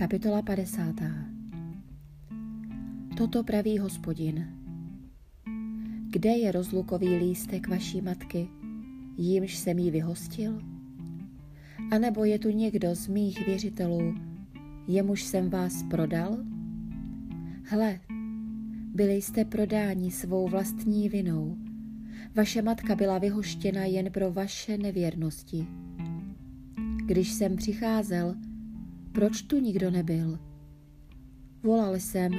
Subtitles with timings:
[0.00, 0.94] Kapitola 50.
[3.16, 4.48] Toto praví hospodin.
[6.10, 8.48] Kde je rozlukový lístek vaší matky,
[9.16, 10.62] jímž jsem jí vyhostil?
[11.90, 14.14] A nebo je tu někdo z mých věřitelů,
[14.88, 16.38] jemuž jsem vás prodal?
[17.64, 18.00] Hle,
[18.94, 21.56] byli jste prodáni svou vlastní vinou.
[22.34, 25.66] Vaše matka byla vyhoštěna jen pro vaše nevěrnosti.
[27.06, 28.34] Když jsem přicházel,
[29.12, 30.38] proč tu nikdo nebyl?
[31.62, 32.32] Volal jsem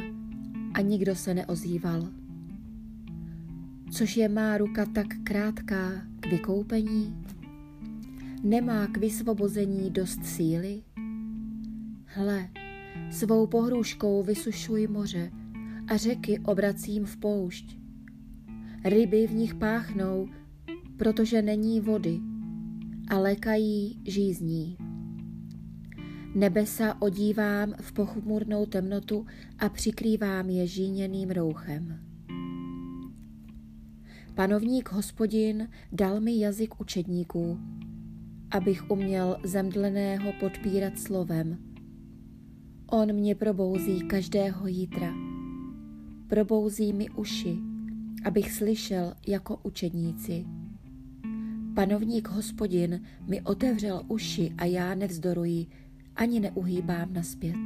[0.73, 2.07] a nikdo se neozýval.
[3.91, 7.23] Což je má ruka tak krátká k vykoupení?
[8.43, 10.84] Nemá k vysvobození dost síly?
[12.05, 12.49] Hle,
[13.12, 15.31] svou pohrůžkou vysušuji moře
[15.88, 17.77] a řeky obracím v poušť.
[18.85, 20.27] Ryby v nich páchnou,
[20.98, 22.20] protože není vody
[23.09, 24.77] a lékají žízní.
[26.35, 29.26] Nebesa odívám v pochmurnou temnotu
[29.60, 31.99] a přikrývám je žíněným rouchem.
[34.35, 37.60] Panovník hospodin dal mi jazyk učedníků,
[38.51, 41.57] abych uměl zemdleného podpírat slovem.
[42.91, 45.13] On mě probouzí každého jítra.
[46.27, 47.57] Probouzí mi uši,
[48.26, 50.45] abych slyšel jako učedníci.
[51.76, 55.68] Panovník hospodin mi otevřel uši a já nevzdoruji,
[56.15, 57.57] ani neuhýbám naspět.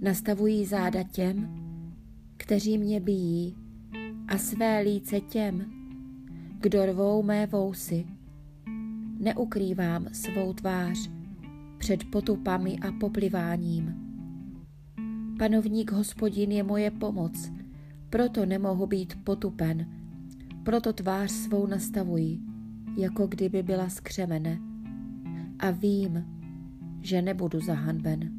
[0.00, 1.48] Nastavují záda těm,
[2.36, 3.56] kteří mě bijí,
[4.28, 5.64] a své líce těm,
[6.60, 8.06] kdo rvou mé vousy.
[9.18, 11.10] Neukrývám svou tvář
[11.78, 13.94] před potupami a popliváním.
[15.38, 17.52] Panovník hospodin je moje pomoc,
[18.10, 19.86] proto nemohu být potupen,
[20.62, 22.38] proto tvář svou nastavuji,
[22.96, 24.58] jako kdyby byla skřemene.
[25.58, 26.35] A vím,
[27.02, 28.30] že nebudu zahanben.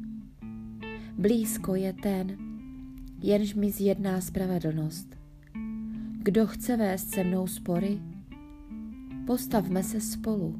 [1.18, 2.36] Blízko je ten,
[3.22, 5.16] jenž mi zjedná spravedlnost.
[6.22, 8.00] Kdo chce vést se mnou spory?
[9.26, 10.58] Postavme se spolu.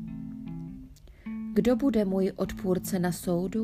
[1.53, 3.63] Kdo bude můj odpůrce na soudu?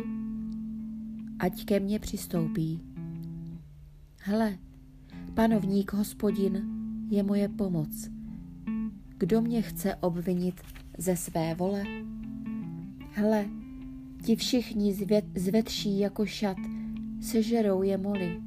[1.38, 2.80] Ať ke mně přistoupí.
[4.20, 4.58] Hle,
[5.34, 6.62] panovník hospodin
[7.10, 8.10] je moje pomoc.
[9.18, 10.60] Kdo mě chce obvinit
[10.98, 11.84] ze své vole?
[13.10, 13.44] Hle,
[14.24, 16.56] Ti všichni zvět, zvetší jako šat,
[17.20, 18.40] sežerou je moli.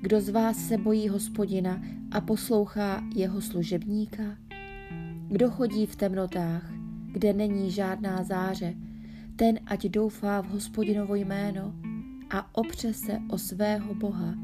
[0.00, 4.22] Kdo z vás se bojí hospodina a poslouchá jeho služebníka?
[5.28, 6.72] Kdo chodí v temnotách,
[7.12, 8.74] kde není žádná záře,
[9.36, 11.74] ten ať doufá v hospodinovo jméno
[12.30, 14.34] a opře se o svého Boha.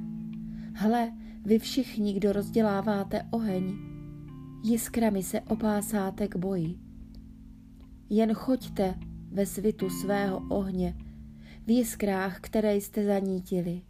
[0.74, 1.12] Hle,
[1.44, 3.76] vy všichni, kdo rozděláváte oheň,
[4.62, 6.78] jiskrami se opásáte k boji.
[8.10, 8.94] Jen choďte
[9.34, 10.96] ve svitu svého ohně,
[11.66, 13.82] v jiskrách, které jste zanítili.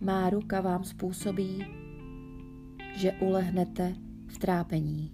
[0.00, 1.64] Má ruka vám způsobí,
[2.96, 3.94] že ulehnete
[4.26, 5.12] v trápení.